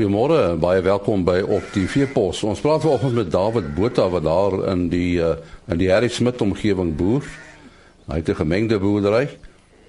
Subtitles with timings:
[0.00, 2.38] Goeiemôre, baie welkom by op die Veepos.
[2.48, 5.34] Ons praat vanoggend met David Botha wat daar in die uh,
[5.68, 7.26] in die Harry Smit omgewing boer.
[8.08, 9.28] Hy het 'n gemengde boerdery.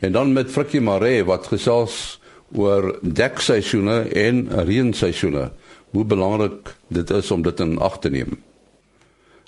[0.04, 2.20] En dan met Frikkie Maree wat gesels
[2.52, 5.52] oor dekseisoene en reenseisoene.
[5.96, 8.44] Hoe belangrik dit is om dit in ag te neem.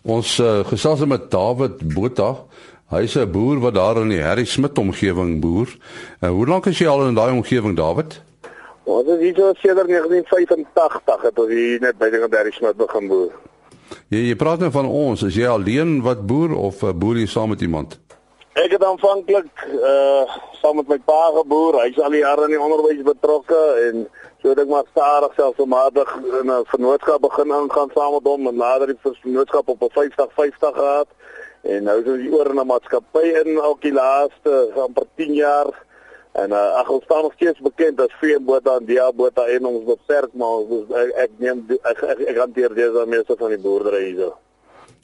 [0.03, 2.37] Ons uh, gesels met David Botha.
[2.87, 5.67] Hy's 'n boer wat daar in die Harry Smit omgewing boer.
[6.21, 8.21] Uh, hoe lank is jy al in daai omgewing, David?
[8.83, 13.07] Ons is hier so sedert 1985 het ons hier net by die Berry Smith begin
[13.07, 13.29] boer.
[14.11, 17.29] Jy jy praat nou van ons, is jy alleen wat boer of uh, boer jy
[17.31, 17.95] saam met iemand?
[18.59, 21.79] Ek het aanvanklik uh saam met my pa geboer.
[21.83, 24.03] Hy's al die jare in die onderwys betrokke en
[24.43, 28.91] so ek maar stadig selfsmatig in 'n vennootskap begin aangaan saam met hom en nader
[28.91, 31.07] die vennootskap op 'n 50-50 gehad.
[31.63, 35.71] En nou is ons oor in 'n maatskappy in al die laaste amper 10 jaar
[36.33, 40.33] En uh, ag ons staan nog steeds bekend as Veebota en Diabota en ons beperk
[40.33, 44.33] maar ons, ek, ek neem ek ek, ek hanteer deze meeste van die boerdery hierso.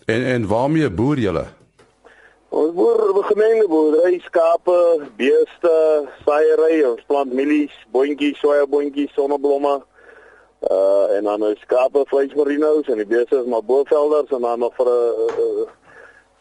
[0.09, 1.45] En en waarmee boer julle?
[2.49, 4.79] Ons boer begemengde boerdery, skape,
[5.21, 5.75] beeste,
[6.25, 9.75] saaiery, ons plant mielies, boontjies, sojaboontjies, sonneblomme.
[10.65, 14.73] Uh en dan ons skape, vleismerinos en die beeste is maar bovelders en dan nog
[14.81, 15.69] vir 'n uh, uh,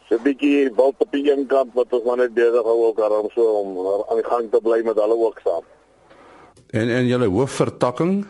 [0.08, 2.96] so 'n bietjie wil op die een kant wat ons maar net besig hou ook
[2.96, 3.68] daarom so om
[4.08, 5.64] aan die gang te bly met hulle ook saam.
[6.70, 8.26] En en julle hoofvertakking?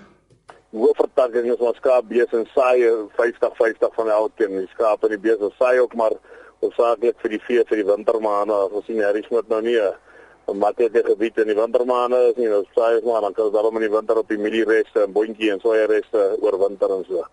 [0.70, 4.58] Hoofvertakking is ons skaap bees en saai 50 50 van elkeen.
[4.58, 6.12] Die skaap en die bees en saai ook maar
[6.60, 8.58] hoofsaaklik vir die vee vir die wintermaande.
[8.72, 12.54] Ons sien hierdie smit nou nie 'n maklike gebied in die wintermaande is nie.
[12.56, 15.60] Ons saai maar dan kan daarom in die winter op die mieliereste en boontjie en
[15.60, 17.24] soeiereste oorwinter en so.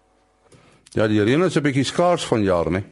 [0.94, 2.84] Ja, die reën is 'n bietjie skaars vanjaar, nee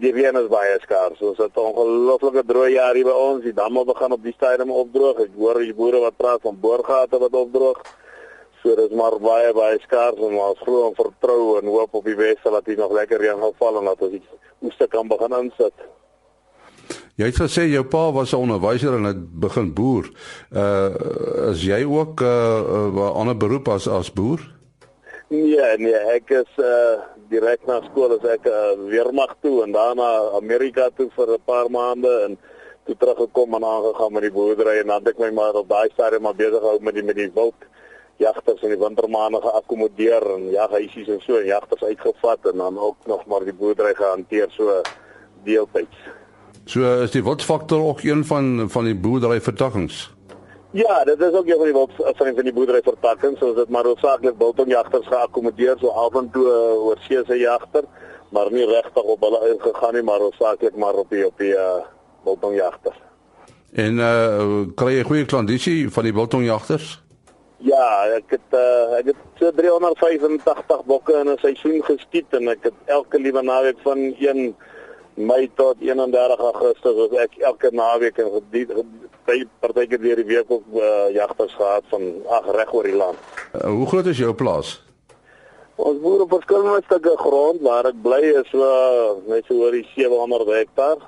[0.00, 1.20] die reën is baie skaars.
[1.20, 3.42] Ons het 'n ongelooflike droë jaar hier by ons.
[3.42, 5.18] Die damme begin op die stadium opdroog.
[5.18, 7.80] Ek hoor die boere wat praat van boorgate wat opdroog.
[8.62, 12.16] So dis maar baie baie skaars en ons glo en vertrou en hoop op die
[12.16, 14.26] beste dat hier nog lekker reën gaan val en dat ons iets
[14.62, 15.74] oeste kan begin insit.
[17.16, 20.10] Jy het gesê jou pa was 'n onderwyser en het begin boer.
[20.52, 24.40] Uh is jy ook 'n uh, uh, ander beroep as as boer?
[25.28, 27.00] Nee, nee, ek is uh
[27.30, 31.70] direk na skool as ek uh, weermag toe en daarna Amerika toe vir 'n paar
[31.70, 32.38] maande en
[32.86, 35.88] toe teruggekom en aangegaan met die boerdery en dan het ek my maar op daai
[35.92, 37.66] stadium maar besig gehou met die met die wild
[38.16, 42.96] jagters in die wintermaande geakkommodeer en jaghuisies en so en jagters uitgevat en dan ook
[43.06, 44.80] nog maar die boerdery gehanteer so
[45.44, 45.96] deeltyds.
[46.64, 50.15] So is die wildfaktor ook een van van die boerdery vertakkings.
[50.76, 53.68] Ja, dit is ook een van die wild van die, die boerdery vertakkings, soos dit
[53.72, 57.86] maar hoofsaaklik biltongjagters geakkommodeer so af en toe uh, oor see se jagter,
[58.28, 61.78] maar nie regtig op hulle ingegaan nie, maar hoofsaaklik maar op die op die uh,
[62.28, 63.00] biltongjagters.
[63.72, 66.92] En uh kry jy goeie klandisie van die biltongjagters?
[67.64, 67.88] Ja,
[68.18, 72.76] ek het uh, ek het so 385 bokke in 'n seisoen geskiet en ek het
[72.84, 74.52] elke liewe naweek van 1
[75.16, 78.28] Mei tot 31 Augustus was ek elke naweek in
[79.26, 82.04] by partykeer deur die week op uh, jagters gehad van
[82.36, 83.18] ag reg oor die land.
[83.54, 84.76] Uh, hoe groot is jou plaas?
[85.76, 88.68] Ons boer op verskillende stukke grond waar ek bly is so
[89.28, 91.00] net so oor die 700 hektaar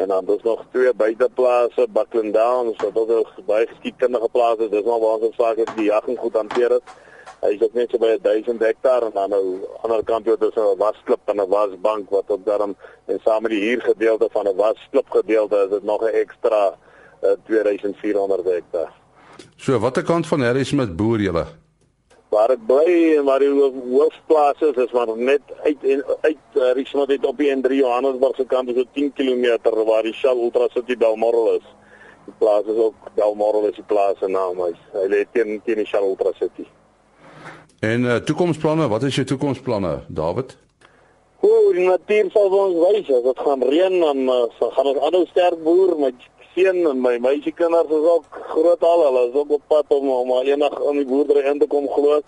[0.00, 4.70] en dan daar's nog twee buiteplase, Buckland Downs, wat ook baie geskiedkundige plaas is.
[4.72, 6.94] Dis maar waar ons vaak die jagting goed hanteer het.
[7.40, 10.42] Hy ook net so by 1000 hektaar en dan nou aan die ander kant het
[10.44, 14.48] ons 'n wasklip en 'n wasbank wat ook daarom en saam met die huurgedeelte van
[14.48, 16.76] 'n wasklip gedeelte is dit nog 'n ekstra
[17.22, 18.92] uh, 2400 hektaar.
[19.56, 21.46] So watter kant van Harrismith boer julle?
[22.28, 26.62] Waar ek bly en waar die hoofplaas is, is maar net uit en uit uh,
[26.62, 29.46] Harrismith het op die N3 Johannesburg se kant so 10 km
[29.84, 31.66] waar die Shell Ultra City Belmorel is.
[32.24, 34.60] Die plaas is ook Belmorel is die plaas se naam.
[34.60, 36.68] Hy lê teen teen die Shell Ultra City.
[37.80, 40.56] En uh, toekomsplanne, wat is jou toekomsplanne, David?
[41.40, 44.42] Hoe die natuur sal ons wys dit gaan reën dan uh,
[44.74, 49.22] gaan ons aanhou sterk boer met seun en my meisiekinders is ook groot al, hulle
[49.30, 52.20] is ook op pad om om eendag aan die boerdery in te kom glo.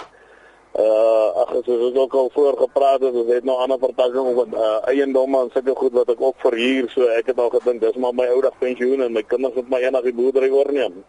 [0.72, 4.56] Uh ag as ons ook al voor gepraat het, ons het nou ander vertakking op
[4.56, 8.00] uh, eiendomme en sulke goed wat ek ook verhuur, so ek het al gedink dis
[8.00, 11.02] maar my oudag pensioen en my kinders moet my eendag die boerdery oorneem.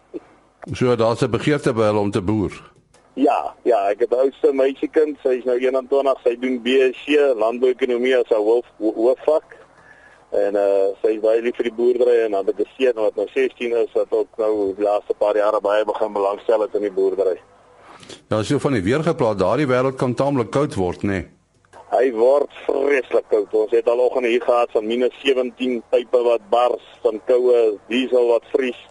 [0.76, 2.60] So daar's 'n begeerte by hulle om te boer.
[3.14, 8.18] Ja, ja, ek het 'n oudste meisiekind, sy is nou 21, sy doen BSc landbouekonomie
[8.18, 9.56] as 'n hoof hoofvak.
[10.32, 13.16] En uh sy is baie lief vir die boerdery en dan het ek gesien wat
[13.16, 16.82] nou 16 is wat ook nou die laaste paar jare baie begin belangstel het in
[16.82, 17.38] die boerdery.
[18.30, 21.10] Ja, as jy van die weer gepraat, daardie wêreld kan taamlik koud word, nê?
[21.10, 21.30] Nee.
[21.94, 23.54] Hy word vreeslik koud.
[23.54, 28.44] Ons het al oggend hier gehad van -17 pype wat bars, van koue diesel wat
[28.52, 28.82] vries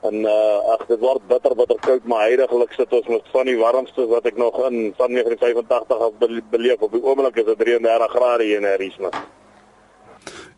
[0.00, 3.58] En uh ag dit word bitter bitter koud, maar heidaglik sit ons met van die
[3.58, 6.12] warmste wat ek nog in van 1985 af
[6.50, 6.80] beleef.
[6.80, 9.18] Op die oomblik is dit 33 grade hier in Harrismith.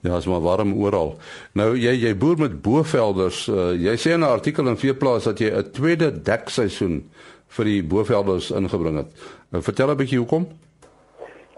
[0.01, 1.15] Ja, is maar warm oral.
[1.53, 3.47] Nou jy jy boer met bovelders.
[3.49, 7.11] Uh, jy sê in 'n artikel in Veeplaas dat jy 'n tweede dekseisoen
[7.49, 9.13] vir die bovelders ingebring het.
[9.51, 10.49] Nou, vertel 'n bietjie hoekom?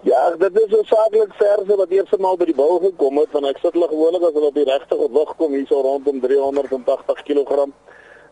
[0.05, 3.45] Ja, dit is 'n saaklik verse wat eers eendag by die bou gekom het van
[3.45, 7.23] ek sit hulle gewoonlik as hulle op die regte gewig kom hier so rondom 380
[7.23, 7.67] kg.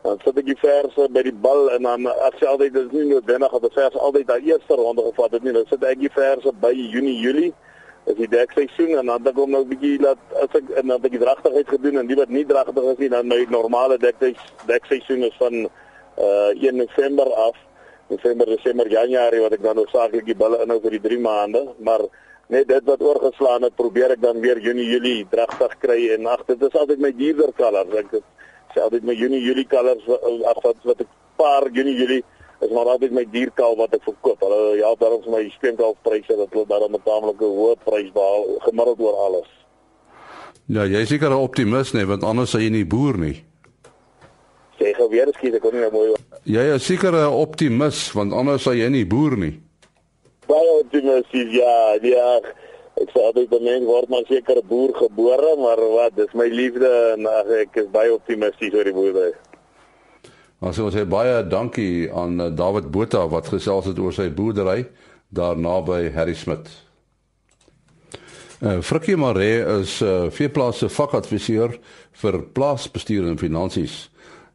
[0.03, 3.05] Dan sit ek die verse by die bal en dan as jy altyd dis nie
[3.05, 5.53] noodwendig dat die verse altyd daai eerste ronde gevat het nie.
[5.53, 7.55] Dan sit ek die verse by Junie, Julie
[8.07, 11.03] as die dekseisoen en dan kom nou 'n bietjie laat as ek en dan 'n
[11.03, 13.99] bietjie dragtigheid gedoen en die wat nie dragtig is nie dan my normale
[14.67, 15.55] dekseisoen is van
[16.19, 17.57] uh 1 November af
[18.11, 22.03] Desember, Desember, Januarie wat ek dan noodsaaklik die bulle inhou vir die 3 maande, maar
[22.51, 26.43] net dit wat oorgeslaan het, probeer ek dan weer Junie, Julie dragtig kry en ag,
[26.49, 27.95] dit is altyd my dierder kalvers.
[28.03, 32.25] Ek sê altyd my Junie, Julie kalvers af wat wat ek paar Junie, Julie
[32.61, 34.43] is maar altyd my dierkalf wat ek verkoop.
[34.43, 39.01] Hulle ja, daarom vir my speenkalfpryse dat hulle daarom 'n taamlike hoë prys behaal gemiddeld
[39.01, 39.51] oor alles.
[40.67, 43.50] Ja, jy is seker 'n optimis nee, want anders sou jy nie boer nie
[45.11, 46.15] weer skiet ek kon nie mooi.
[46.45, 49.55] Jy is seker 'n optimis want anders sou jy nie boer nie.
[50.47, 52.41] Baie optimisties ja, ja.
[53.01, 56.91] Ek sê altyd die mens word maar seker boer gebore, maar wat, dis my liefde
[57.15, 59.33] en ach, ek is baie optimisties oor die boerdery.
[60.61, 64.85] Ons wil sê baie dankie aan eh, David Botha wat gesels het oor sy boerdery
[65.33, 66.69] daar naby Harry Smith.
[68.61, 71.79] Uh, Frikkie Maree is 'n uh, eh, veeplaasse vakadviseur
[72.13, 74.11] vir plaasbestuur en finansies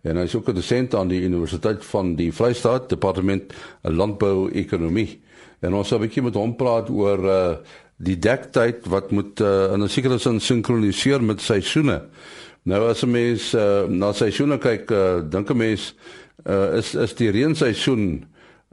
[0.06, 5.22] en hy is ook 'n dosent aan die Universiteit van die Vrystaat Departement Landbou Ekonomie.
[5.62, 7.56] En ons sal 'n bietjie met hom praat oor uh
[7.98, 12.02] die dektyd wat moet uh, in 'n sekere sin sinkroniseer met seisoene.
[12.63, 15.96] Nou as 'n mens uh, na seisoene kyk, uh, dink 'n mens
[16.46, 18.25] uh, is is die reenseisoen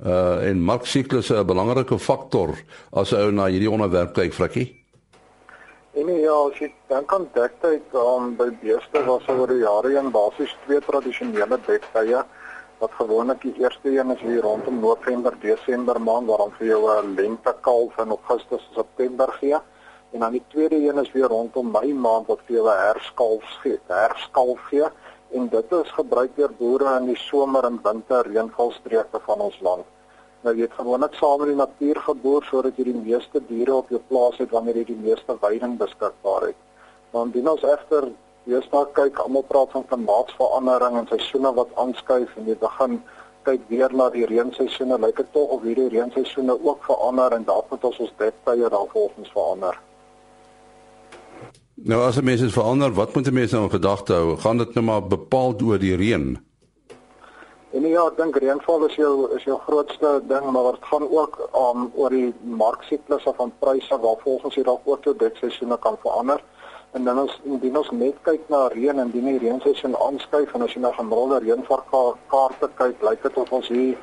[0.05, 2.59] uh en marksiklusse 'n belangrike faktor
[2.93, 4.82] as ou na hierdie onderwerp kyk, Frikkie.
[5.93, 9.91] En ja, as jy dan kan dektyd aan um, by beeste was oor die jare
[9.93, 12.23] heen basies twee tradisionele dektye
[12.81, 17.13] wat gewoonlik die eerste een is hier rondom November, Desember maand waarom vir jou 'n
[17.19, 19.61] lente kalf in Augustus en September gee.
[20.13, 23.45] En dan die tweede een is weer rondom Mei maand wat vir jou 'n herfskalf
[23.63, 24.89] gee, herfskalf gee.
[25.31, 29.85] En dit is gebruik deur boere in die somer en winter reënvalstreke van ons land.
[30.43, 33.91] Nou jy het gewoonlik saam met die natuur geboor sodat jy die meeste diere op
[33.95, 36.59] jou plaas het wanneer jy die meeste veiding beskikbaar het.
[37.13, 38.09] Maar indien ons egter
[38.51, 42.99] deesdae kyk, almal praat van klimaatsverandering en seisoene wat aanskuif en jy begin
[43.47, 47.71] kyk weer na die reenseisoene, lyk dit tog of hierdie reenseisoene ook verander en dalk
[47.71, 49.79] moet ons ons dektye dan volgens verander.
[51.75, 54.37] Nou as 'n mens dit verander, wat moet 'n mens nou in gedagte hou?
[54.37, 56.39] Gaan dit nou maar bepaal oor die reën?
[57.83, 61.39] En ja, ek dink reënval is jou is jou grootste ding, maar dit gaan ook
[61.59, 62.29] um, oor die
[62.61, 66.45] marksiklusse van pryse waar volgens jy dalk ook jou dekseisoene kan verander.
[66.95, 70.77] En dan ons indien ons net kyk na reën en die reënseisoen aanskuif en as
[70.77, 73.99] jy na gemiddelde reënvaarkaarte kyk, lyk dit of ons hier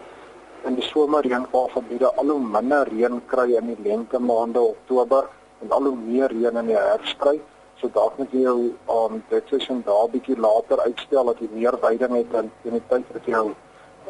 [0.68, 5.32] in die somerreënvalgebiede al hoe minder reën kry in die lente maande Oktober
[5.64, 7.38] en al hoe meer reën in die herfs kry.
[7.80, 8.60] So dalk moet jy jou
[8.98, 13.16] um dekseisoen daar bietjie later uitstel dat jy meer veiding het in in die tyd
[13.16, 13.48] wat jy jou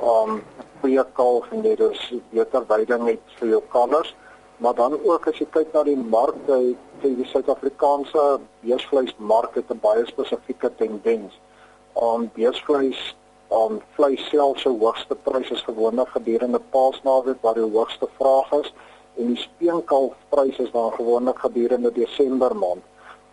[0.01, 0.41] um
[0.81, 4.15] vir kalf en jy dus beter veiding het vir jou kalvers.
[4.58, 9.79] Maar dan ook as jy kyk na die markte, sê die Suid-Afrikaanse beesvleismark het 'n
[9.79, 11.39] baie spesifieke tendens.
[11.96, 13.15] Um beesvleis
[13.51, 18.74] um vleis self se hoogste pryse is gewoonlik gedurende Paasnaweek waar die hoogste vraag is
[19.17, 22.84] en die speenkalfpryse is dan gewoonlik gedurende Desember maand.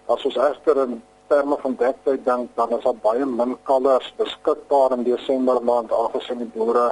[0.07, 4.93] As ons egter in terme van dektyd dink, dan is daar baie min kalvers beskikbaar
[4.97, 6.87] in Desember maand aangesien die boere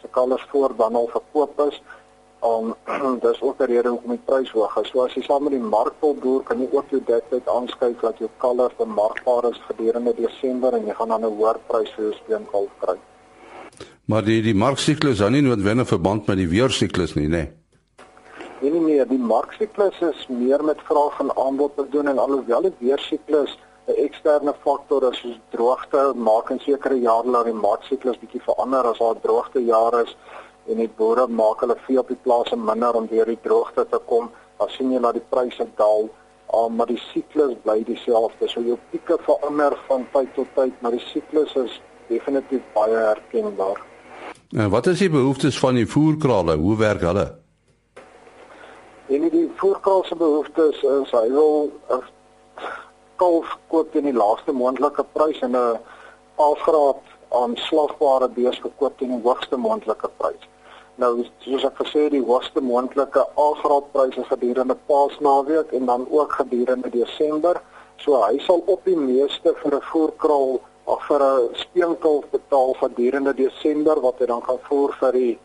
[0.00, 1.82] se kalvers voor dan al verkoop is.
[2.38, 2.74] Om
[3.26, 4.88] dis ook 'n rede hoekom die prys hoog is.
[4.90, 8.00] So as jy saam met die mark wil boer, kan jy ook jou dektyd aanskuif
[8.00, 12.04] dat jou kalvers bemarkbaar is gedurende Desember en jy gaan dan 'n hoër prys vir
[12.04, 12.98] jou speenkalf kry.
[14.04, 17.30] Maar die die marksiklus is nie noodwendig verband met die weersiklus nie, né?
[17.30, 17.52] Nee.
[18.60, 22.62] Nee nee nee, die marksiklus is meer met vraag en aanbod te doen en alhoewel
[22.62, 28.18] die weersiklus 'n eksterne faktor is soos droogte, maak in sekere jare laat die marksiklus
[28.20, 30.16] bietjie verander as daar droogte jare is
[30.68, 34.00] en die boere maak hulle vee op die plase minder om deur die droogte te
[34.06, 36.08] kom, dan sien jy dat die pryse daal,
[36.54, 38.48] uh, maar die siklus bly dieselfde.
[38.48, 43.82] So jou pieke verander van tyd tot tyd, maar die siklus is definitief baie herkenbaar.
[44.56, 46.56] En wat is die behoeftes van die voerkrale?
[46.56, 47.26] Hoe werk hulle?
[49.12, 51.72] En die voorkraal se behoeftes is hy wil
[53.16, 55.78] kalf koop teen die laagste moontlike prys en 'n
[56.36, 57.02] afgraad
[57.40, 60.48] aan slagbare bees gekoop teen die hoogste moontlike prys.
[61.02, 67.62] Nou soos ek gesê die hoogste moontlike A-graadpryse gedurende Paasnaweek en dan ook gedurende Desember.
[67.96, 73.34] So hy sal op die meeste vir 'n voerkraal of vir 'n speenkalf betaal gedurende
[73.34, 75.38] Desember wat hy dan gaan voer vir die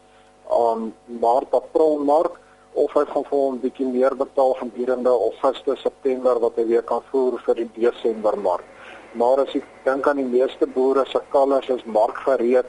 [0.51, 2.39] um Maart April mark
[2.73, 6.81] of hy gaan vir hom 'n bietjie meer betaal gedurende Augustus September wat hy weer
[6.81, 8.65] kan voer vir die Desember mark.
[9.13, 12.65] Maar as ek dink aan die meeste boere se kalvers is markgereed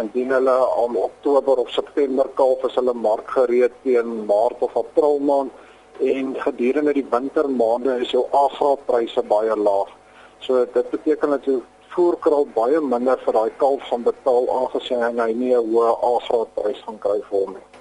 [0.00, 5.52] indien hulle om Oktober of September kalf is hulle markgereed teen Maart of April maand
[6.00, 9.92] en gedurende die wintermaande is jou agraappryse baie laag.
[10.40, 11.60] So dit beteken dat jy
[11.94, 16.98] voerkraal baie minder vir daai kalf gaan betaal aangesien hy nie 'n hoë agraaprys gaan
[16.98, 17.73] kry vir hom nie.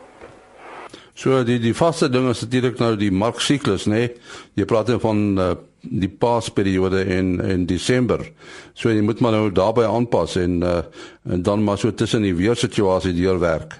[1.13, 3.99] So die die vaste ding is natuurlik nou die marksiklus nê.
[3.99, 4.13] Nee?
[4.57, 5.51] Jy praat dan van uh,
[5.81, 8.23] die paasperiode in in Desember.
[8.73, 10.81] So jy moet maar nou daarbey aanpas en uh,
[11.29, 13.77] en dan maar so tussen die weersituasie deur werk.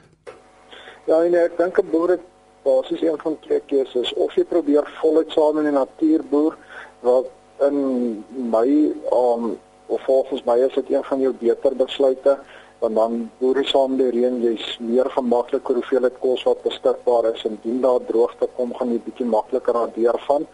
[1.07, 2.25] Ja, en ek dink 'n boer het
[2.63, 6.57] basies een van twee keuses of jy probeer voluit saam in die natuur boer
[7.01, 7.27] wat
[7.67, 8.67] in my
[9.11, 12.37] um of volgens my is dit een van jou beter besluite
[12.83, 16.63] want dan boer jy saam die reën jy's meer gemaklik oor hoeveel dit kos wat
[16.67, 17.45] beskikbaar is.
[17.47, 20.47] En dien daar droogte kom gaan jy bietjie makliker daardeur gaan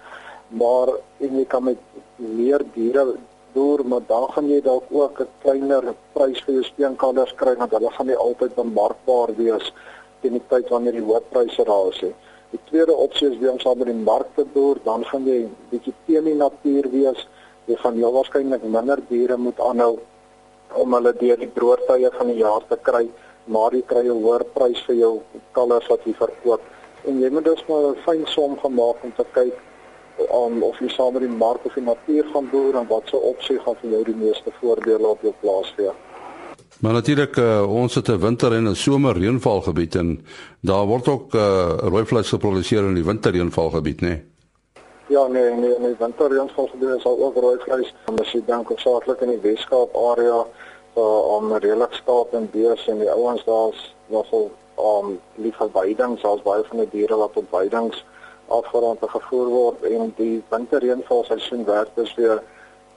[0.50, 1.78] maar en jy kan met
[2.16, 3.06] meer diere
[3.54, 7.72] boer maar dan gaan jy dalk ook 'n kleiner prys vir jou steenkalvers kry want
[7.72, 9.74] hulle gaan nie altyd bemarkbaar wees
[10.22, 12.16] teen die tyd wanneer die hoofpryse daar is nie.
[12.52, 15.48] Die tweede opsie is weer om saam met die mark te boer dan gaan jy
[15.70, 17.28] bietjie teen die natuur wees.
[17.66, 20.00] Jy gaan heel waarskynlik minder diere moet aanhou
[20.74, 23.08] om hulle deur die droogtye van die jaar te kry,
[23.46, 25.22] maar jy kry 'n hoër prys vir jou
[25.54, 26.62] kalvers wat jy verkoop.
[27.08, 29.58] En jy moet dus maar 'n fyn som gemaak om te kyk
[30.28, 33.16] om of jy saam met die mark of die natuur gaan boer en wat se
[33.16, 35.92] opsie gaan vir jou die meeste voordele op jou plaas gee.
[36.80, 40.26] Maar natuurlik uh, ons het 'n winter en 'n somer reënvalgebied en
[40.62, 44.08] daar word ook uh, rooi vleis geproduseer in die winterreënvalgebied, né?
[44.08, 44.29] Nee?
[45.10, 47.94] Ja, nee, nee, nee, winterreënvalgebied is al ook rooi vleis.
[48.06, 50.44] Ons sien dan hoofsaaklik in die Weskaap area
[50.94, 56.46] om redelik skaap en bees en die ouens daar's nogal om lief vir weidings, daar's
[56.46, 58.04] baie van die diere wat op weidings
[58.60, 62.44] afgerond gevoer word en die winterreënvalseisoen werk dus weer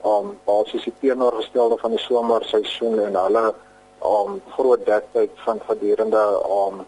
[0.04, 3.54] om basies die teenoorgestelde van die somerseisoen en hulle
[4.12, 6.84] om groot dektyd van gedurende om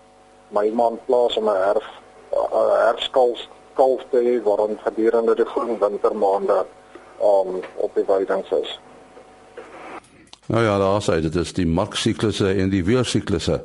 [0.52, 1.92] my maand plaas om 'n herf
[2.84, 6.64] herfskals kalf te hê waarin gedurende die groen wintermaande
[7.20, 8.78] um, op die weidings is.
[10.46, 13.62] Nou ja, daar sê dit is die marksiklusse en die weersiklusse.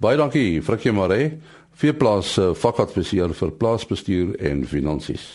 [0.00, 1.34] Baie dankie Frikkie Maree,
[1.76, 5.26] veeplaas eh, vakadviseur vir plaasbestuur en finansies.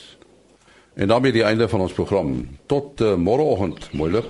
[0.99, 2.33] En daarmee die einde van ons program.
[2.67, 4.27] Tot uh, môreoggend, mooi loop.